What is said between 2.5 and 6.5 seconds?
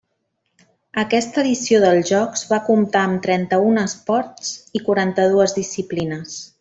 va comptar amb trenta-un esports i quaranta-dues disciplines.